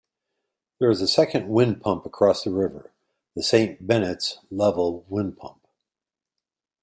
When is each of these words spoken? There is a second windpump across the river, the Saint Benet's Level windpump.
There 0.79 0.89
is 0.89 0.99
a 1.03 1.07
second 1.07 1.49
windpump 1.49 2.07
across 2.07 2.43
the 2.43 2.49
river, 2.49 2.89
the 3.35 3.43
Saint 3.43 3.85
Benet's 3.85 4.39
Level 4.49 5.05
windpump. 5.11 5.59